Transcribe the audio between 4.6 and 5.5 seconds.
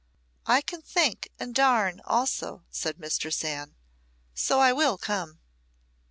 will come."